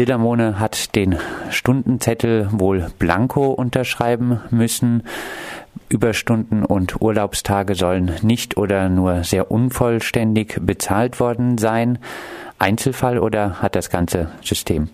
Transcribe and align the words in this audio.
Sillermone 0.00 0.58
hat 0.58 0.96
den 0.96 1.18
Stundenzettel 1.50 2.48
wohl 2.52 2.86
blanko 2.98 3.50
unterschreiben 3.52 4.40
müssen. 4.50 5.02
Überstunden 5.90 6.64
und 6.64 7.02
Urlaubstage 7.02 7.74
sollen 7.74 8.10
nicht 8.22 8.56
oder 8.56 8.88
nur 8.88 9.24
sehr 9.24 9.50
unvollständig 9.50 10.56
bezahlt 10.62 11.20
worden 11.20 11.58
sein. 11.58 11.98
Einzelfall 12.58 13.18
oder 13.18 13.60
hat 13.60 13.76
das 13.76 13.90
ganze 13.90 14.30
System? 14.40 14.88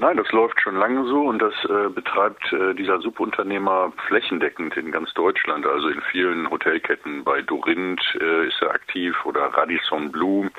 Nein, 0.00 0.16
das 0.16 0.32
läuft 0.32 0.58
schon 0.62 0.76
lange 0.76 1.04
so 1.04 1.28
und 1.28 1.40
das 1.40 1.52
äh, 1.66 1.90
betreibt 1.90 2.52
äh, 2.54 2.74
dieser 2.74 3.00
Subunternehmer 3.00 3.92
flächendeckend 4.08 4.74
in 4.78 4.90
ganz 4.90 5.12
Deutschland. 5.12 5.66
Also 5.66 5.88
in 5.88 6.00
vielen 6.10 6.50
Hotelketten 6.50 7.22
bei 7.22 7.42
Dorinth 7.42 8.00
äh, 8.18 8.48
ist 8.48 8.62
er 8.62 8.70
aktiv 8.70 9.14
oder 9.26 9.42
Radisson 9.42 10.10
Blue 10.10 10.50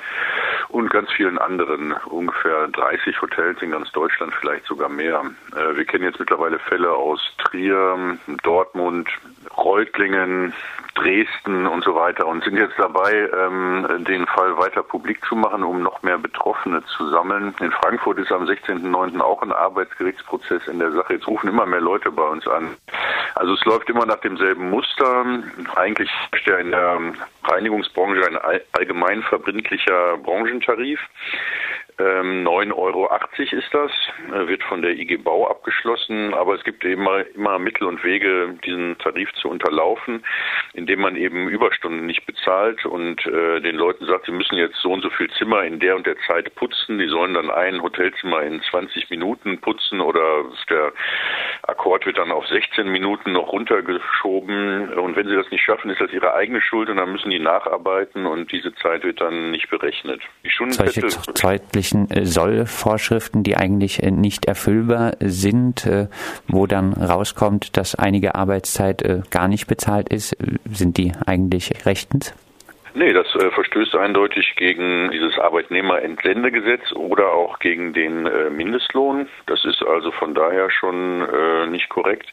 und 0.71 0.89
ganz 0.89 1.11
vielen 1.11 1.37
anderen, 1.37 1.93
ungefähr 2.05 2.67
30 2.69 3.21
Hotels 3.21 3.61
in 3.61 3.71
ganz 3.71 3.91
Deutschland, 3.91 4.33
vielleicht 4.39 4.65
sogar 4.65 4.89
mehr. 4.89 5.21
Äh, 5.55 5.75
wir 5.75 5.85
kennen 5.85 6.05
jetzt 6.05 6.19
mittlerweile 6.19 6.59
Fälle 6.59 6.91
aus 6.91 7.19
Trier, 7.37 8.17
Dortmund, 8.43 9.09
Reutlingen, 9.57 10.53
Dresden 10.95 11.67
und 11.67 11.83
so 11.83 11.95
weiter 11.95 12.27
und 12.27 12.43
sind 12.43 12.57
jetzt 12.57 12.77
dabei, 12.77 13.29
ähm, 13.37 14.03
den 14.05 14.25
Fall 14.27 14.57
weiter 14.57 14.83
publik 14.83 15.23
zu 15.25 15.35
machen, 15.35 15.63
um 15.63 15.81
noch 15.81 16.01
mehr 16.03 16.17
Betroffene 16.17 16.83
zu 16.85 17.09
sammeln. 17.09 17.53
In 17.59 17.71
Frankfurt 17.71 18.19
ist 18.19 18.31
am 18.31 18.45
16.09. 18.45 19.21
auch 19.21 19.41
ein 19.41 19.51
Arbeitsgerichtsprozess 19.51 20.67
in 20.67 20.79
der 20.79 20.91
Sache. 20.91 21.13
Jetzt 21.13 21.27
rufen 21.27 21.49
immer 21.49 21.65
mehr 21.65 21.81
Leute 21.81 22.11
bei 22.11 22.23
uns 22.23 22.45
an. 22.47 22.75
Also 23.35 23.53
es 23.53 23.63
läuft 23.65 23.89
immer 23.89 24.05
nach 24.05 24.19
demselben 24.19 24.69
Muster. 24.69 25.25
Eigentlich 25.75 26.09
ist 26.33 26.45
ja 26.45 26.57
in 26.57 26.71
der 26.71 26.99
Reinigungsbranche 27.45 28.27
ein 28.27 28.37
allgemein 28.73 29.23
verbindlicher 29.23 30.17
Branchentarif. 30.17 30.99
9,80 31.97 32.63
ähm, 32.63 32.73
Euro 32.73 33.09
ist 33.39 33.73
das, 33.73 33.91
äh, 34.33 34.47
wird 34.47 34.63
von 34.63 34.81
der 34.81 34.91
IG 34.91 35.17
Bau 35.17 35.47
abgeschlossen, 35.49 36.33
aber 36.33 36.55
es 36.55 36.63
gibt 36.63 36.83
eben 36.85 37.05
immer 37.35 37.59
Mittel 37.59 37.87
und 37.87 38.03
Wege, 38.03 38.57
diesen 38.65 38.97
Tarif 38.99 39.31
zu 39.33 39.49
unterlaufen, 39.49 40.23
indem 40.73 41.01
man 41.01 41.15
eben 41.15 41.49
Überstunden 41.49 42.05
nicht 42.05 42.25
bezahlt 42.25 42.85
und 42.85 43.25
äh, 43.25 43.59
den 43.61 43.75
Leuten 43.75 44.05
sagt, 44.05 44.25
sie 44.25 44.31
müssen 44.31 44.57
jetzt 44.57 44.77
so 44.77 44.91
und 44.91 45.01
so 45.01 45.09
viel 45.09 45.29
Zimmer 45.37 45.63
in 45.63 45.79
der 45.79 45.95
und 45.95 46.05
der 46.05 46.17
Zeit 46.27 46.53
putzen, 46.55 46.99
die 46.99 47.07
sollen 47.07 47.33
dann 47.33 47.49
ein 47.49 47.81
Hotelzimmer 47.81 48.41
in 48.41 48.61
20 48.61 49.09
Minuten 49.09 49.59
putzen 49.59 50.01
oder 50.01 50.45
der 50.69 50.93
Akkord 51.63 52.05
wird 52.05 52.17
dann 52.17 52.31
auf 52.31 52.47
16 52.47 52.87
Minuten 52.87 53.33
noch 53.33 53.51
runtergeschoben. 53.51 54.93
Und 54.93 55.15
wenn 55.15 55.27
sie 55.27 55.35
das 55.35 55.49
nicht 55.51 55.63
schaffen, 55.63 55.91
ist 55.91 56.01
das 56.01 56.11
ihre 56.11 56.33
eigene 56.33 56.61
Schuld 56.61 56.89
und 56.89 56.97
dann 56.97 57.11
müssen 57.11 57.29
die 57.29 57.39
nacharbeiten 57.39 58.25
und 58.25 58.51
diese 58.51 58.73
Zeit 58.75 59.03
wird 59.03 59.21
dann 59.21 59.51
nicht 59.51 59.69
berechnet. 59.69 60.21
Die 60.43 60.51
Solche 60.57 61.07
zeitlichen 61.33 61.80
äh, 62.09 62.25
Sollvorschriften, 62.25 63.43
die 63.43 63.57
eigentlich 63.57 64.01
äh, 64.03 64.11
nicht 64.11 64.45
erfüllbar 64.45 65.13
sind, 65.19 65.85
äh, 65.85 66.07
wo 66.47 66.67
dann 66.67 66.93
rauskommt, 66.93 67.77
dass 67.77 67.95
einige 67.95 68.35
Arbeitszeit 68.35 69.03
gar 69.29 69.47
nicht 69.47 69.67
bezahlt 69.67 70.09
ist, 70.09 70.35
sind 70.71 70.97
die 70.97 71.13
eigentlich 71.25 71.85
rechtens? 71.85 72.33
Nee, 72.93 73.13
das 73.13 73.33
äh, 73.35 73.49
verstößt 73.51 73.95
eindeutig 73.95 74.55
gegen 74.57 75.11
dieses 75.11 75.39
Arbeitnehmerentsendegesetz 75.39 76.91
oder 76.91 77.31
auch 77.31 77.59
gegen 77.59 77.93
den 77.93 78.25
äh, 78.25 78.49
Mindestlohn. 78.49 79.29
Das 79.47 79.63
ist 79.63 79.81
also 79.81 80.11
von 80.11 80.33
daher 80.33 80.69
schon 80.69 81.21
äh, 81.21 81.67
nicht 81.67 81.87
korrekt. 81.87 82.27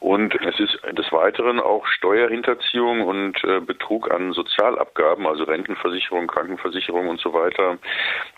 Und 0.00 0.34
es 0.34 0.60
ist 0.60 0.78
des 0.92 1.10
Weiteren 1.12 1.60
auch 1.60 1.86
Steuerhinterziehung 1.86 3.02
und 3.02 3.42
äh, 3.44 3.60
Betrug 3.60 4.10
an 4.10 4.32
Sozialabgaben, 4.32 5.26
also 5.26 5.44
Rentenversicherung, 5.44 6.26
Krankenversicherung 6.26 7.08
und 7.08 7.20
so 7.20 7.32
weiter, 7.32 7.78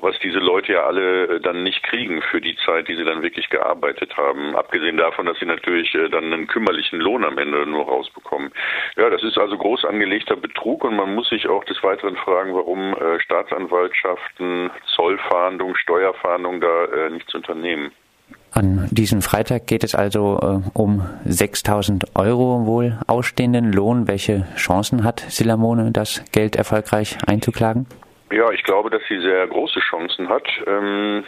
was 0.01 0.19
diese 0.21 0.39
Leute 0.39 0.75
ja 0.75 0.85
alle 0.85 1.25
äh, 1.25 1.41
dann 1.41 1.63
nicht 1.63 1.83
kriegen 1.83 2.23
für 2.23 2.41
die 2.41 2.57
Zeit, 2.65 2.89
die 2.89 2.95
sie 2.95 3.05
dann 3.05 3.23
wirklich 3.23 3.49
gearbeitet 3.51 4.17
haben. 4.17 4.55
Abgesehen 4.55 4.97
davon, 4.97 5.27
dass 5.27 5.39
sie 5.39 5.47
natürlich 5.47 5.95
äh, 5.95 6.09
dann 6.09 6.33
einen 6.33 6.47
kümmerlichen 6.47 7.01
Lohn 7.01 7.25
am 7.25 7.39
Ende 7.39 7.67
nur 7.67 7.85
rausbekommen. 7.87 8.53
Ja, 8.97 9.11
das 9.11 9.23
ist 9.23 9.39
also 9.39 9.59
groß 9.59 9.87
angelegter 9.87 10.37
Betrug 10.37 10.85
und 10.85 10.97
man 10.97 11.15
muss 11.15 11.29
sich 11.29 11.49
auch 11.49 11.65
des 11.65 11.83
Weiteren 11.83 12.17
fragen, 12.17 12.55
warum 12.55 12.95
Staatsanwaltschaften, 13.19 14.71
Zollfahndung, 14.95 15.75
Steuerfahndung 15.77 16.61
da 16.61 17.09
nichts 17.11 17.35
unternehmen. 17.35 17.93
An 18.57 18.89
diesem 18.91 19.21
Freitag 19.21 19.67
geht 19.67 19.85
es 19.85 19.95
also 19.95 20.39
äh, 20.41 20.71
um 20.73 21.03
6000 21.27 22.17
Euro 22.17 22.65
wohl 22.65 22.99
ausstehenden 23.07 23.71
Lohn. 23.71 24.09
Welche 24.09 24.47
Chancen 24.57 25.05
hat 25.05 25.21
Silamone, 25.21 25.91
das 25.93 26.25
Geld 26.33 26.57
erfolgreich 26.57 27.19
einzuklagen? 27.27 27.87
Ja, 28.33 28.51
ich 28.53 28.63
glaube, 28.63 28.89
dass 28.89 29.03
sie 29.11 29.21
sehr 29.21 29.47
große 29.47 29.81
Chancen 29.81 30.31
hat. 30.31 30.49
Ähm, 30.67 31.25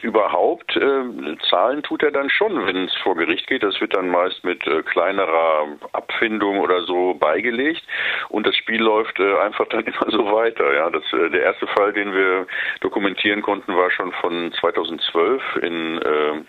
überhaupt 0.00 0.74
äh, 0.74 1.36
zahlen 1.50 1.82
tut 1.82 2.02
er 2.02 2.10
dann 2.10 2.30
schon, 2.30 2.66
wenn 2.66 2.86
es 2.86 2.96
vor 3.02 3.16
Gericht 3.16 3.48
geht. 3.48 3.62
Das 3.62 3.78
wird 3.82 3.94
dann 3.94 4.08
meist 4.08 4.42
mit 4.42 4.66
äh, 4.66 4.82
kleinerer 4.82 5.76
Abfindung 5.92 6.58
oder 6.58 6.80
so 6.84 7.12
beigelegt 7.12 7.82
und 8.30 8.46
das 8.46 8.56
Spiel 8.56 8.80
läuft 8.80 9.20
äh, 9.20 9.36
einfach 9.40 9.68
dann 9.68 9.84
immer 9.84 10.10
so 10.10 10.24
weiter. 10.32 10.74
Ja, 10.74 10.88
das 10.88 11.04
äh, 11.12 11.28
der 11.28 11.42
erste 11.42 11.66
Fall, 11.66 11.92
den 11.92 12.14
wir 12.14 12.46
dokumentieren 12.80 13.42
konnten, 13.42 13.76
war 13.76 13.90
schon 13.90 14.10
von 14.22 14.54
2012 14.58 15.42
in 15.60 15.98
äh, 15.98 16.42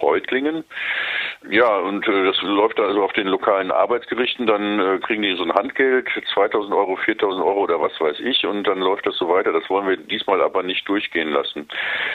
Reutlingen. 0.00 0.64
Ja, 1.46 1.78
und 1.78 2.06
äh, 2.08 2.24
das 2.24 2.42
läuft 2.42 2.80
also 2.80 3.04
auf 3.04 3.12
den 3.12 3.28
lokalen 3.28 3.70
Arbeitsgerichten, 3.70 4.46
dann 4.46 4.80
äh, 4.80 4.98
kriegen 4.98 5.22
die 5.22 5.36
so 5.36 5.44
ein 5.44 5.52
Handgeld, 5.52 6.08
2000 6.34 6.74
Euro, 6.74 6.96
4000 6.96 7.44
Euro 7.44 7.60
oder 7.62 7.80
was 7.80 7.98
weiß 8.00 8.18
ich, 8.20 8.44
und 8.44 8.66
dann 8.66 8.80
läuft 8.80 9.06
das 9.06 9.16
so 9.16 9.28
weiter. 9.28 9.52
Das 9.52 9.68
wollen 9.70 9.86
wir 9.86 9.96
diesmal 9.96 10.42
aber 10.42 10.64
nicht 10.64 10.88
durchgehen 10.88 11.30
lassen. 11.30 11.68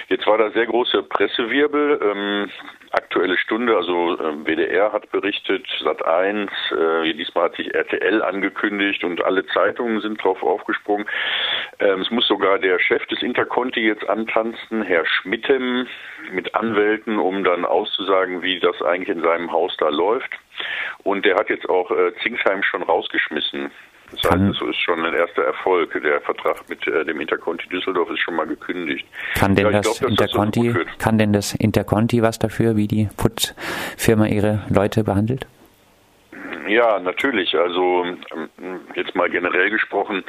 Jetzt 0.09 0.28
war 0.28 0.38
da 0.38 0.51
sehr 0.51 0.66
große 0.66 1.03
Pressewirbel. 1.03 2.00
Ähm, 2.03 2.50
Aktuelle 2.95 3.39
Stunde, 3.39 3.75
also 3.75 4.19
äh, 4.19 4.45
WDR 4.45 4.94
hat 4.94 5.09
berichtet, 5.09 5.66
Sat1, 5.81 6.47
äh, 6.75 7.13
diesmal 7.16 7.45
hat 7.45 7.55
sich 7.55 7.73
RTL 7.73 8.22
angekündigt 8.22 9.03
und 9.03 9.23
alle 9.25 9.47
Zeitungen 9.47 10.00
sind 10.00 10.23
drauf 10.23 10.44
aufgesprungen. 10.44 11.07
Ähm, 11.79 12.01
es 12.01 12.11
muss 12.11 12.28
sogar 12.28 12.59
der 12.59 12.78
Chef 12.78 13.03
des 13.07 13.23
Interconti 13.23 13.79
jetzt 13.79 14.07
antanzen, 14.07 14.84
Herr 14.84 15.07
Schmittem, 15.07 15.88
mit 16.31 16.53
Anwälten, 16.53 17.17
um 17.17 17.44
dann 17.44 17.66
auszusagen, 17.66 18.44
wie 18.44 18.59
das 18.59 18.79
eigentlich 18.84 19.12
in 19.13 19.22
seinem 19.22 19.51
Haus 19.51 19.75
da 19.78 19.90
läuft. 19.90 20.31
Und 21.03 21.25
der 21.25 21.35
hat 21.35 21.50
jetzt 21.50 21.68
auch 21.69 21.90
äh, 21.91 22.12
Zingsheim 22.22 22.63
schon 22.63 22.84
rausgeschmissen. 22.84 23.72
Das 24.12 24.31
heißt, 24.31 24.44
es 24.44 24.69
ist 24.69 24.78
schon 24.78 25.03
ein 25.03 25.13
erster 25.13 25.44
Erfolg. 25.44 26.00
Der 26.03 26.22
Vertrag 26.22 26.69
mit 26.69 26.85
äh, 26.88 27.03
dem 27.03 27.19
Interconti 27.19 27.68
Düsseldorf 27.69 28.09
ist 28.12 28.19
schon 28.19 28.35
mal 28.35 28.46
gekündigt. 28.46 29.07
Kann 29.35 29.56
denn, 29.56 29.66
ja, 29.66 29.81
das, 29.81 30.00
glaub, 30.00 30.12
Interconti, 30.12 30.73
das 30.73 30.97
kann 31.00 31.18
denn 31.18 31.34
das 31.34 31.56
Interconti 31.56 32.22
was 32.22 32.38
dafür, 32.38 32.75
wie 32.75 32.88
die 32.88 33.09
Putzfirma 33.18 34.28
ihre 34.28 34.62
Leute 34.69 35.03
behandelt? 35.03 35.47
Ja, 36.68 37.00
natürlich. 37.00 37.57
Also 37.57 38.06
ähm, 38.06 38.79
jetzt 38.96 39.16
mal 39.16 39.29
generell 39.29 39.69
gesprochen, 39.69 40.23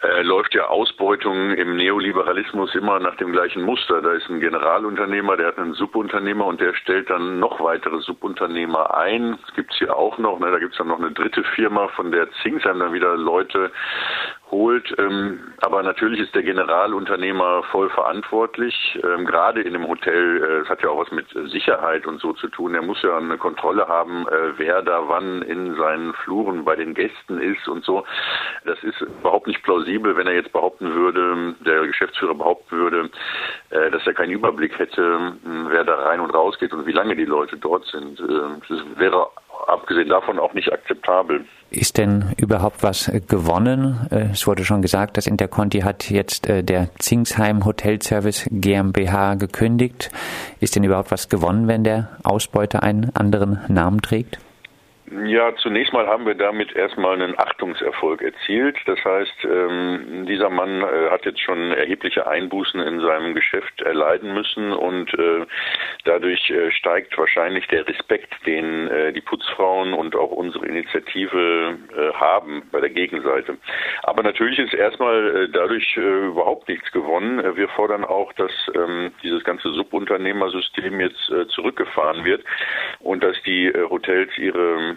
äh, 0.00 0.22
läuft 0.22 0.54
ja 0.54 0.66
Ausbeutung 0.66 1.52
im 1.52 1.76
Neoliberalismus 1.76 2.74
immer 2.74 3.00
nach 3.00 3.16
dem 3.16 3.32
gleichen 3.32 3.62
Muster. 3.62 4.00
Da 4.00 4.12
ist 4.12 4.28
ein 4.28 4.38
Generalunternehmer, 4.38 5.36
der 5.36 5.48
hat 5.48 5.58
einen 5.58 5.74
Subunternehmer 5.74 6.46
und 6.46 6.60
der 6.60 6.74
stellt 6.74 7.10
dann 7.10 7.40
noch 7.40 7.60
weitere 7.60 8.00
Subunternehmer 8.00 8.96
ein. 8.96 9.38
Das 9.44 9.54
gibt's 9.54 9.76
hier 9.76 9.96
auch 9.96 10.16
noch. 10.18 10.38
Ne? 10.38 10.50
Da 10.52 10.58
gibt's 10.58 10.78
dann 10.78 10.88
noch 10.88 11.00
eine 11.00 11.10
dritte 11.10 11.42
Firma, 11.42 11.88
von 11.88 12.12
der 12.12 12.30
Zingsheim 12.42 12.78
dann 12.78 12.92
wieder 12.92 13.16
Leute 13.16 13.72
holt. 14.50 14.94
Ähm, 14.98 15.52
aber 15.60 15.82
natürlich 15.82 16.20
ist 16.20 16.34
der 16.34 16.42
Generalunternehmer 16.42 17.62
voll 17.64 17.90
verantwortlich. 17.90 18.98
Ähm, 19.02 19.26
gerade 19.26 19.62
in 19.62 19.74
einem 19.74 19.88
Hotel, 19.88 20.42
äh, 20.42 20.62
es 20.62 20.68
hat 20.68 20.82
ja 20.82 20.90
auch 20.90 21.00
was 21.00 21.10
mit 21.10 21.26
Sicherheit 21.50 22.06
und 22.06 22.20
so 22.20 22.32
zu 22.32 22.48
tun. 22.48 22.74
Er 22.74 22.82
muss 22.82 23.02
ja 23.02 23.16
eine 23.16 23.38
Kontrolle 23.38 23.88
haben, 23.88 24.26
äh, 24.28 24.58
wer 24.58 24.82
da 24.82 25.08
wann 25.08 25.42
in 25.42 25.74
seinen 25.76 26.14
Fluren 26.14 26.64
bei 26.64 26.76
den 26.76 26.94
Gästen 26.94 27.38
ist 27.38 27.68
und 27.68 27.84
so. 27.84 28.04
Das 28.64 28.82
ist 28.82 29.00
überhaupt 29.00 29.46
nicht 29.46 29.62
plausibel, 29.62 30.16
wenn 30.16 30.26
er 30.26 30.34
jetzt 30.34 30.52
behaupten 30.52 30.94
würde, 30.94 31.54
der 31.60 31.86
Geschäftsführer 31.86 32.34
behaupten 32.34 32.76
würde, 32.76 33.10
äh, 33.70 33.90
dass 33.90 34.06
er 34.06 34.14
keinen 34.14 34.32
Überblick 34.32 34.78
hätte, 34.78 35.32
wer 35.68 35.84
da 35.84 35.94
rein 35.96 36.20
und 36.20 36.30
raus 36.30 36.58
geht 36.58 36.72
und 36.72 36.86
wie 36.86 36.92
lange 36.92 37.16
die 37.16 37.24
Leute 37.24 37.56
dort 37.56 37.84
sind. 37.86 38.20
Äh, 38.20 38.24
das 38.68 38.78
wäre 38.96 39.28
abgesehen 39.68 40.08
davon 40.08 40.38
auch 40.38 40.54
nicht 40.54 40.72
akzeptabel. 40.72 41.44
Ist 41.70 41.98
denn 41.98 42.32
überhaupt 42.38 42.82
was 42.82 43.12
gewonnen? 43.28 44.08
Äh, 44.10 44.30
es 44.32 44.46
wurde 44.46 44.64
schon 44.64 44.80
gesagt, 44.80 45.16
das 45.16 45.26
Interconti 45.26 45.80
hat 45.80 46.10
jetzt 46.10 46.48
äh, 46.48 46.62
der 46.64 46.88
Zingsheim 46.98 47.64
Hotelservice 47.64 48.48
GmbH 48.50 49.34
gekündigt. 49.34 50.10
Ist 50.60 50.76
denn 50.76 50.84
überhaupt 50.84 51.10
was 51.10 51.28
gewonnen, 51.28 51.68
wenn 51.68 51.84
der 51.84 52.16
Ausbeuter 52.24 52.82
einen 52.82 53.14
anderen 53.14 53.60
Namen 53.68 54.00
trägt? 54.00 54.38
Ja, 55.10 55.54
zunächst 55.56 55.92
mal 55.92 56.06
haben 56.06 56.26
wir 56.26 56.34
damit 56.34 56.74
erstmal 56.74 57.14
einen 57.14 57.38
Achtungserfolg 57.38 58.20
erzielt. 58.20 58.76
Das 58.84 59.02
heißt, 59.02 59.44
ähm, 59.44 60.26
dieser 60.26 60.50
Mann 60.50 60.82
äh, 60.82 61.10
hat 61.10 61.24
jetzt 61.24 61.40
schon 61.40 61.72
erhebliche 61.72 62.26
Einbußen 62.26 62.80
in 62.80 63.00
seinem 63.00 63.34
Geschäft 63.34 63.80
erleiden 63.80 64.34
müssen 64.34 64.72
und 64.72 65.14
äh, 65.14 65.46
dadurch 66.04 66.50
äh, 66.50 66.70
steigt 66.72 67.16
wahrscheinlich 67.16 67.66
der 67.68 67.86
Respekt, 67.86 68.34
den 68.46 68.68
die 69.14 69.20
Putzfrauen 69.20 69.92
und 69.92 70.16
auch 70.16 70.30
unsere 70.30 70.66
Initiative 70.66 71.76
haben 72.14 72.62
bei 72.70 72.80
der 72.80 72.90
Gegenseite. 72.90 73.56
Aber 74.02 74.22
natürlich 74.22 74.58
ist 74.58 74.74
erstmal 74.74 75.48
dadurch 75.48 75.96
überhaupt 75.96 76.68
nichts 76.68 76.90
gewonnen. 76.92 77.56
wir 77.56 77.68
fordern 77.68 78.04
auch, 78.04 78.32
dass 78.34 78.50
ähm, 78.74 79.12
dieses 79.22 79.44
ganze 79.44 79.70
Subunternehmersystem 79.70 81.00
jetzt 81.00 81.32
zurückgefahren 81.50 82.24
wird 82.24 82.44
und 83.00 83.22
dass 83.22 83.40
die 83.42 83.72
Hotels 83.90 84.36
ihre 84.38 84.96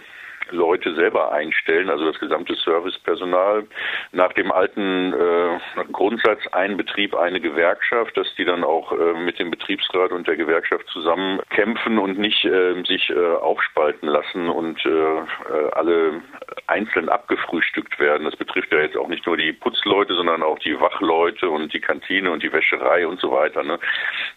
Leute 0.49 0.93
selber 0.95 1.31
einstellen, 1.31 1.89
also 1.89 2.05
das 2.05 2.19
gesamte 2.19 2.55
Servicepersonal, 2.55 3.65
nach 4.11 4.33
dem 4.33 4.51
alten 4.51 5.13
äh, 5.13 5.83
Grundsatz 5.91 6.39
ein 6.51 6.77
Betrieb, 6.77 7.15
eine 7.15 7.39
Gewerkschaft, 7.39 8.17
dass 8.17 8.27
die 8.35 8.45
dann 8.45 8.63
auch 8.63 8.91
äh, 8.91 9.13
mit 9.13 9.39
dem 9.39 9.51
Betriebsrat 9.51 10.11
und 10.11 10.27
der 10.27 10.37
Gewerkschaft 10.37 10.87
zusammen 10.87 11.39
kämpfen 11.49 11.97
und 11.99 12.17
nicht 12.17 12.43
äh, 12.45 12.81
sich 12.83 13.09
äh, 13.09 13.35
aufspalten 13.35 14.09
lassen 14.09 14.49
und 14.49 14.83
äh, 14.85 14.89
äh, 14.89 15.71
alle 15.73 16.21
einzeln 16.67 17.09
abgefrühstückt 17.09 17.99
werden. 17.99 18.25
Das 18.25 18.35
betrifft 18.35 18.71
ja 18.71 18.79
jetzt 18.79 18.97
auch 18.97 19.07
nicht 19.07 19.25
nur 19.25 19.37
die 19.37 19.53
Putzleute, 19.53 20.13
sondern 20.13 20.43
auch 20.43 20.59
die 20.59 20.79
Wachleute 20.79 21.49
und 21.49 21.73
die 21.73 21.79
Kantine 21.79 22.31
und 22.31 22.43
die 22.43 22.51
Wäscherei 22.51 23.07
und 23.07 23.19
so 23.19 23.31
weiter. 23.31 23.63
Ne? 23.63 23.79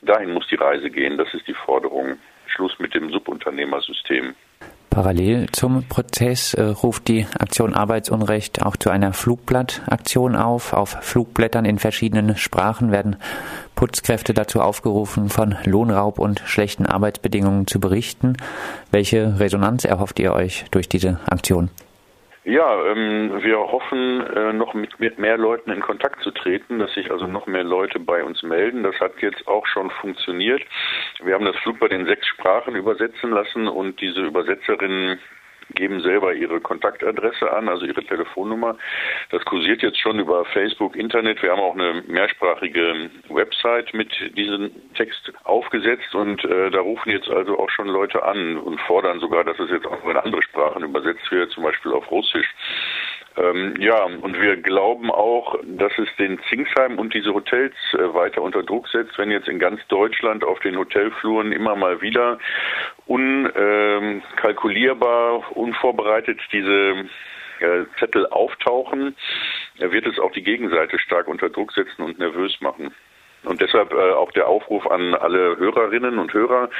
Dahin 0.02 0.32
muss 0.32 0.46
die 0.48 0.56
Reise 0.56 0.90
gehen, 0.90 1.18
das 1.18 1.32
ist 1.34 1.46
die 1.46 1.54
Forderung. 1.54 2.18
Schluss 2.46 2.78
mit 2.78 2.94
dem 2.94 3.10
Subunternehmersystem. 3.10 4.34
Parallel 4.94 5.48
zum 5.50 5.82
Prozess 5.88 6.54
äh, 6.54 6.62
ruft 6.62 7.08
die 7.08 7.26
Aktion 7.36 7.74
Arbeitsunrecht 7.74 8.62
auch 8.62 8.76
zu 8.76 8.90
einer 8.90 9.12
Flugblattaktion 9.12 10.36
auf. 10.36 10.72
Auf 10.72 10.98
Flugblättern 11.00 11.64
in 11.64 11.80
verschiedenen 11.80 12.36
Sprachen 12.36 12.92
werden 12.92 13.16
Putzkräfte 13.74 14.34
dazu 14.34 14.60
aufgerufen, 14.60 15.30
von 15.30 15.56
Lohnraub 15.64 16.20
und 16.20 16.42
schlechten 16.46 16.86
Arbeitsbedingungen 16.86 17.66
zu 17.66 17.80
berichten. 17.80 18.36
Welche 18.92 19.40
Resonanz 19.40 19.84
erhofft 19.84 20.20
ihr 20.20 20.32
euch 20.32 20.64
durch 20.70 20.88
diese 20.88 21.18
Aktion? 21.26 21.70
Ja, 22.46 22.84
ähm, 22.84 23.42
wir 23.42 23.58
hoffen, 23.58 24.20
äh, 24.20 24.52
noch 24.52 24.74
mit, 24.74 25.00
mit 25.00 25.18
mehr 25.18 25.38
Leuten 25.38 25.70
in 25.70 25.80
Kontakt 25.80 26.22
zu 26.22 26.30
treten, 26.30 26.78
dass 26.78 26.92
sich 26.92 27.10
also 27.10 27.26
noch 27.26 27.46
mehr 27.46 27.64
Leute 27.64 27.98
bei 27.98 28.22
uns 28.22 28.42
melden. 28.42 28.82
Das 28.82 29.00
hat 29.00 29.22
jetzt 29.22 29.48
auch 29.48 29.66
schon 29.66 29.90
funktioniert. 29.90 30.62
Wir 31.22 31.34
haben 31.34 31.46
das 31.46 31.56
Flugblatt 31.56 31.92
in 31.92 32.04
sechs 32.04 32.26
Sprachen 32.26 32.76
übersetzen 32.76 33.30
lassen 33.30 33.66
und 33.66 33.98
diese 34.02 34.20
Übersetzerinnen 34.20 35.18
geben 35.74 36.00
selber 36.00 36.34
ihre 36.34 36.60
Kontaktadresse 36.60 37.52
an, 37.52 37.68
also 37.68 37.84
ihre 37.84 38.04
Telefonnummer. 38.04 38.76
Das 39.30 39.44
kursiert 39.44 39.82
jetzt 39.82 39.98
schon 40.00 40.18
über 40.18 40.44
Facebook, 40.46 40.96
Internet. 40.96 41.42
Wir 41.42 41.52
haben 41.52 41.60
auch 41.60 41.74
eine 41.74 42.02
mehrsprachige 42.06 43.10
Website 43.28 43.94
mit 43.94 44.12
diesem 44.36 44.70
Text 44.94 45.32
aufgesetzt 45.44 46.14
und 46.14 46.44
äh, 46.44 46.70
da 46.70 46.80
rufen 46.80 47.10
jetzt 47.10 47.28
also 47.28 47.58
auch 47.58 47.70
schon 47.70 47.88
Leute 47.88 48.22
an 48.22 48.56
und 48.56 48.80
fordern 48.82 49.20
sogar, 49.20 49.44
dass 49.44 49.58
es 49.58 49.70
jetzt 49.70 49.86
auch 49.86 50.04
in 50.08 50.16
andere 50.16 50.42
Sprachen 50.42 50.82
übersetzt 50.84 51.30
wird, 51.30 51.50
zum 51.50 51.64
Beispiel 51.64 51.92
auf 51.92 52.10
Russisch. 52.10 52.54
Ähm, 53.36 53.74
ja, 53.80 54.04
und 54.04 54.40
wir 54.40 54.56
glauben 54.56 55.10
auch, 55.10 55.58
dass 55.64 55.92
es 55.98 56.08
den 56.18 56.38
Zingsheim 56.48 56.98
und 57.00 57.14
diese 57.14 57.34
Hotels 57.34 57.74
äh, 57.92 58.14
weiter 58.14 58.42
unter 58.42 58.62
Druck 58.62 58.86
setzt, 58.88 59.18
wenn 59.18 59.30
jetzt 59.30 59.48
in 59.48 59.58
ganz 59.58 59.80
Deutschland 59.88 60.44
auf 60.44 60.60
den 60.60 60.78
Hotelfluren 60.78 61.50
immer 61.50 61.74
mal 61.74 62.00
wieder 62.00 62.38
unkalkulierbar, 63.06 65.56
unvorbereitet 65.56 66.40
diese 66.52 67.06
äh, 67.60 67.84
Zettel 67.98 68.26
auftauchen, 68.26 69.16
wird 69.78 70.06
es 70.06 70.18
auch 70.18 70.32
die 70.32 70.42
Gegenseite 70.42 70.98
stark 70.98 71.28
unter 71.28 71.48
Druck 71.50 71.72
setzen 71.72 72.02
und 72.02 72.18
nervös 72.18 72.60
machen. 72.60 72.92
Und 73.44 73.60
deshalb 73.60 73.92
äh, 73.92 74.12
auch 74.12 74.32
der 74.32 74.48
Aufruf 74.48 74.86
an 74.90 75.14
alle 75.14 75.56
Hörerinnen 75.56 76.18
und 76.18 76.32
Hörer, 76.32 76.70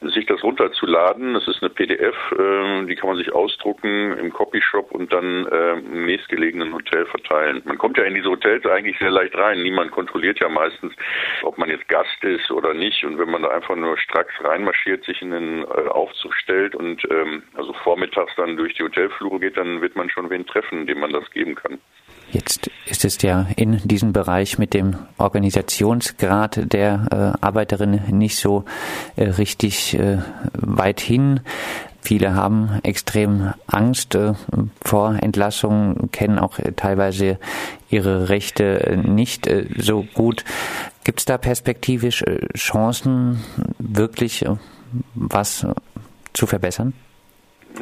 sich 0.00 0.26
das 0.26 0.42
runterzuladen. 0.42 1.34
Das 1.34 1.46
ist 1.48 1.62
eine 1.62 1.70
PDF, 1.70 2.16
äh, 2.32 2.86
die 2.86 2.94
kann 2.96 3.10
man 3.10 3.18
sich 3.18 3.32
ausdrucken 3.32 4.16
im 4.18 4.32
Copyshop 4.32 4.90
und 4.92 5.12
dann 5.12 5.46
äh, 5.46 5.72
im 5.74 6.06
nächstgelegenen 6.06 6.74
Hotel 6.74 7.06
verteilen. 7.06 7.62
Man 7.64 7.78
kommt 7.78 7.98
ja 7.98 8.04
in 8.04 8.14
diese 8.14 8.30
Hotels 8.30 8.66
eigentlich 8.66 8.98
sehr 8.98 9.10
leicht 9.10 9.36
rein. 9.36 9.62
Niemand 9.62 9.90
kontrolliert 9.90 10.40
ja 10.40 10.48
meistens, 10.48 10.92
ob 11.42 11.58
man 11.58 11.70
jetzt 11.70 11.88
Gast 11.88 12.22
ist 12.22 12.50
oder 12.50 12.74
nicht. 12.74 13.04
Und 13.04 13.18
wenn 13.18 13.30
man 13.30 13.42
da 13.42 13.48
einfach 13.48 13.76
nur 13.76 13.96
stracks 13.98 14.34
reinmarschiert, 14.42 15.04
sich 15.04 15.22
in 15.22 15.30
den 15.30 15.62
äh, 15.62 15.88
Aufzug 15.88 16.34
stellt 16.34 16.74
und 16.74 17.06
ähm, 17.10 17.42
also 17.54 17.72
vormittags 17.84 18.32
dann 18.36 18.56
durch 18.56 18.74
die 18.74 18.82
Hotelflure 18.82 19.40
geht, 19.40 19.56
dann 19.56 19.80
wird 19.80 19.96
man 19.96 20.10
schon 20.10 20.30
wen 20.30 20.46
treffen, 20.46 20.86
dem 20.86 21.00
man 21.00 21.12
das 21.12 21.30
geben 21.30 21.54
kann. 21.54 21.78
Jetzt 22.30 22.70
ist 22.86 23.04
es 23.04 23.22
ja 23.22 23.46
in 23.56 23.80
diesem 23.84 24.12
Bereich 24.12 24.58
mit 24.58 24.74
dem 24.74 24.96
Organisationsgrad 25.16 26.72
der 26.72 27.06
äh, 27.40 27.44
Arbeiterin 27.44 28.00
nicht 28.10 28.36
so 28.36 28.64
äh, 29.16 29.24
richtig 29.24 29.98
äh, 29.98 30.18
weit 30.52 31.00
hin. 31.00 31.40
Viele 32.02 32.34
haben 32.34 32.80
extrem 32.82 33.52
Angst 33.66 34.14
äh, 34.14 34.34
vor 34.82 35.16
Entlassungen, 35.20 36.10
kennen 36.12 36.38
auch 36.38 36.58
teilweise 36.76 37.38
ihre 37.88 38.28
Rechte 38.28 39.00
nicht 39.02 39.46
äh, 39.46 39.66
so 39.78 40.06
gut. 40.14 40.44
Gibt 41.04 41.20
es 41.20 41.24
da 41.24 41.38
perspektivisch 41.38 42.22
äh, 42.22 42.46
Chancen, 42.56 43.42
wirklich 43.78 44.44
was 45.14 45.66
zu 46.34 46.46
verbessern? 46.46 46.92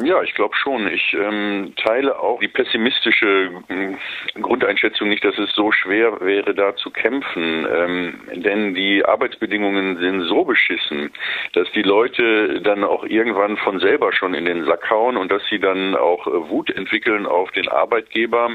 Ja, 0.02 0.22
ich 0.22 0.34
glaube 0.34 0.54
schon. 0.56 0.88
Ich 0.88 1.14
ähm, 1.14 1.72
teile 1.76 2.18
auch 2.18 2.40
die 2.40 2.48
pessimistische 2.48 3.50
äh, 3.68 4.40
Grundeinschätzung 4.40 5.08
nicht, 5.08 5.24
dass 5.24 5.38
es 5.38 5.52
so 5.54 5.70
schwer 5.72 6.20
wäre, 6.20 6.54
da 6.54 6.74
zu 6.76 6.90
kämpfen. 6.90 7.66
Ähm, 7.72 8.20
denn 8.34 8.74
die 8.74 9.04
Arbeitsbedingungen 9.04 9.98
sind 9.98 10.22
so 10.22 10.44
beschissen, 10.44 11.10
dass 11.52 11.70
die 11.72 11.82
Leute 11.82 12.60
dann 12.62 12.84
auch 12.84 13.04
irgendwann 13.04 13.56
von 13.56 13.78
selber 13.78 14.12
schon 14.12 14.34
in 14.34 14.44
den 14.44 14.64
Sack 14.64 14.90
hauen 14.90 15.16
und 15.16 15.30
dass 15.30 15.42
sie 15.48 15.60
dann 15.60 15.94
auch 15.94 16.26
äh, 16.26 16.50
Wut 16.50 16.70
entwickeln 16.70 17.24
auf 17.24 17.52
den 17.52 17.68
Arbeitgeber 17.68 18.50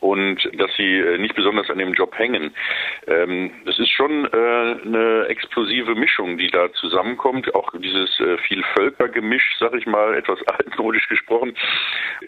und 0.00 0.38
dass 0.58 0.70
sie 0.76 0.98
äh, 0.98 1.18
nicht 1.18 1.34
besonders 1.34 1.70
an 1.70 1.78
dem 1.78 1.92
Job 1.92 2.16
hängen. 2.18 2.54
Ähm, 3.06 3.50
das 3.64 3.78
ist 3.78 3.90
schon 3.90 4.26
äh, 4.26 4.76
eine 4.84 5.26
explosive 5.28 5.94
Mischung, 5.94 6.38
die 6.38 6.50
da 6.50 6.72
zusammenkommt. 6.72 7.54
Auch 7.54 7.72
dieses 7.78 8.20
äh, 8.20 8.36
Vielvölkergemisch, 8.38 9.56
sag 9.58 9.74
ich 9.74 9.86
mal, 9.86 10.14
etwas 10.14 10.42
altmodisch 10.46 11.08
gesprochen. 11.08 11.56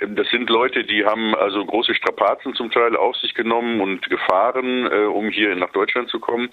Ähm, 0.00 0.16
das 0.16 0.28
sind 0.30 0.48
Leute, 0.50 0.84
die 0.84 1.04
haben 1.04 1.34
also 1.34 1.64
große 1.64 1.94
Strapazen 1.94 2.54
zum 2.54 2.70
Teil 2.70 2.96
auf 2.96 3.16
sich 3.16 3.34
genommen 3.34 3.80
und 3.80 4.08
gefahren, 4.08 4.86
äh, 4.90 5.04
um 5.04 5.28
hier 5.28 5.54
nach 5.56 5.70
Deutschland 5.70 6.08
zu 6.08 6.20
kommen 6.20 6.50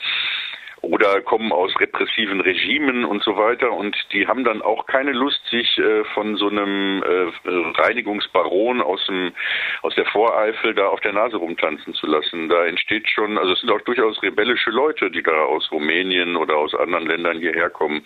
oder 0.86 1.22
kommen 1.22 1.52
aus 1.52 1.74
repressiven 1.80 2.42
Regimen 2.42 3.06
und 3.06 3.24
so 3.24 3.38
weiter 3.38 3.72
und 3.72 3.96
die 4.14 4.28
haben 4.28 4.44
dann 4.44 4.62
auch 4.62 4.86
keine 4.86 5.12
Lust, 5.12 5.42
sich 5.50 5.78
äh, 5.78 6.04
von 6.14 6.38
so 6.38 6.48
einem 6.48 7.04
äh, 7.04 7.82
Reinigungsbaron 7.82 8.82
aus 8.82 9.04
dem 9.08 9.34
aus 9.82 9.96
der 9.96 10.06
Voreifel 10.06 10.74
da 10.74 10.88
auf 10.88 11.00
der 11.02 11.14
Nase 11.14 11.38
rumtanzen 11.38 11.94
zu 11.94 12.08
lassen. 12.08 12.50
Da 12.50 12.66
entsteht 12.66 13.10
schon, 13.10 13.38
also 13.38 13.54
es 13.54 13.62
sind 13.62 13.72
auch 13.72 13.82
durchaus 13.82 14.22
rebellische 14.22 14.70
Leute, 14.70 15.10
die 15.10 15.24
da 15.24 15.32
aus 15.32 15.72
Rumänien 15.72 16.36
oder 16.36 16.56
aus 16.58 16.76
anderen 16.76 17.08
Ländern 17.08 17.40
hierher 17.40 17.70
kommen. 17.70 18.06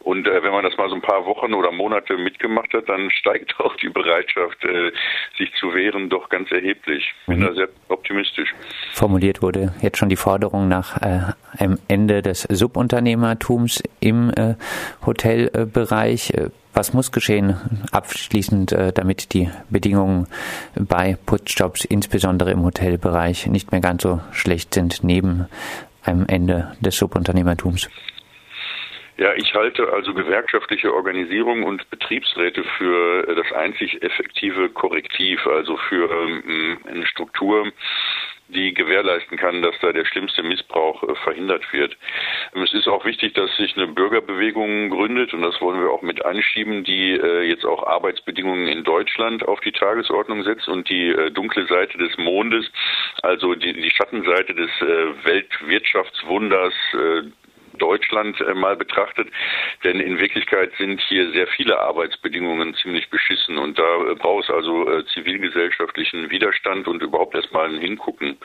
Und 0.00 0.26
äh, 0.26 0.42
wenn 0.42 0.52
man 0.52 0.64
das 0.64 0.76
mal 0.76 0.88
so 0.88 0.94
ein 0.94 1.02
paar 1.02 1.24
Wochen 1.26 1.54
oder 1.54 1.72
Monate 1.72 2.16
mitgemacht 2.16 2.72
hat, 2.74 2.88
dann 2.88 3.10
steigt 3.18 3.58
auch 3.60 3.74
die 3.76 3.88
Bereitschaft, 3.88 4.64
äh, 4.64 4.92
sich 5.36 5.52
zu 5.54 5.74
wehren, 5.74 6.08
doch 6.08 6.28
ganz 6.28 6.50
erheblich. 6.50 7.12
Bin 7.26 7.40
mhm. 7.40 7.46
da 7.46 7.54
sehr 7.54 7.68
optimistisch. 7.88 8.54
Formuliert 8.92 9.42
wurde 9.42 9.72
jetzt 9.80 9.98
schon 9.98 10.08
die 10.08 10.16
Forderung 10.16 10.68
nach 10.68 11.00
äh, 11.02 11.32
einem 11.58 11.78
Ende 11.88 12.17
des 12.22 12.42
Subunternehmertums 12.42 13.82
im 14.00 14.30
äh, 14.30 14.54
Hotelbereich. 15.04 16.30
Äh, 16.30 16.50
was 16.74 16.92
muss 16.92 17.10
geschehen 17.10 17.56
abschließend, 17.90 18.72
äh, 18.72 18.92
damit 18.92 19.34
die 19.34 19.50
Bedingungen 19.68 20.28
bei 20.76 21.16
Putzjobs, 21.26 21.84
insbesondere 21.84 22.52
im 22.52 22.64
Hotelbereich, 22.64 23.46
nicht 23.48 23.72
mehr 23.72 23.80
ganz 23.80 24.02
so 24.02 24.20
schlecht 24.32 24.74
sind 24.74 25.02
neben 25.02 25.46
einem 26.04 26.26
Ende 26.28 26.76
des 26.80 26.96
Subunternehmertums? 26.96 27.88
Ja, 29.18 29.34
ich 29.34 29.52
halte 29.52 29.92
also 29.92 30.14
gewerkschaftliche 30.14 30.94
Organisierung 30.94 31.64
und 31.64 31.90
Betriebsräte 31.90 32.62
für 32.78 33.26
das 33.34 33.50
einzig 33.52 34.00
effektive 34.00 34.68
Korrektiv, 34.68 35.44
also 35.44 35.76
für 35.88 36.08
ähm, 36.08 36.78
eine 36.88 37.04
Struktur, 37.04 37.66
die 38.48 38.72
gewährleisten 38.72 39.36
kann, 39.36 39.62
dass 39.62 39.74
da 39.80 39.92
der 39.92 40.04
schlimmste 40.04 40.42
Missbrauch 40.42 41.02
äh, 41.02 41.14
verhindert 41.16 41.72
wird. 41.72 41.96
Ähm, 42.54 42.62
es 42.62 42.72
ist 42.72 42.88
auch 42.88 43.04
wichtig, 43.04 43.34
dass 43.34 43.54
sich 43.56 43.76
eine 43.76 43.86
Bürgerbewegung 43.88 44.90
gründet 44.90 45.34
und 45.34 45.42
das 45.42 45.60
wollen 45.60 45.80
wir 45.80 45.90
auch 45.90 46.02
mit 46.02 46.24
anschieben, 46.24 46.84
die 46.84 47.12
äh, 47.12 47.42
jetzt 47.42 47.64
auch 47.64 47.86
Arbeitsbedingungen 47.86 48.68
in 48.68 48.84
Deutschland 48.84 49.46
auf 49.46 49.60
die 49.60 49.72
Tagesordnung 49.72 50.42
setzt 50.44 50.68
und 50.68 50.88
die 50.88 51.08
äh, 51.08 51.30
dunkle 51.30 51.66
Seite 51.66 51.98
des 51.98 52.16
Mondes, 52.16 52.70
also 53.22 53.54
die, 53.54 53.72
die 53.72 53.90
Schattenseite 53.90 54.54
des 54.54 54.70
Weltwirtschaftswunders 55.24 56.74
Deutschland 57.78 58.40
äh, 58.40 58.54
mal 58.54 58.76
betrachtet. 58.76 59.28
Denn 59.84 60.00
in 60.00 60.18
Wirklichkeit 60.18 60.72
sind 60.78 61.00
hier 61.08 61.30
sehr 61.32 61.46
viele 61.48 61.78
Arbeitsbedingungen 61.80 62.74
ziemlich 62.74 63.08
beschissen 63.10 63.58
und 63.58 63.78
da 63.78 64.14
braucht 64.18 64.44
es 64.44 64.50
also 64.50 64.90
äh, 64.90 65.04
zivilgesellschaftlichen 65.14 66.30
Widerstand 66.30 66.88
und 66.88 67.02
überhaupt 67.02 67.34
erstmal 67.34 67.68
ein 67.68 67.80
Hingucken. 67.80 68.36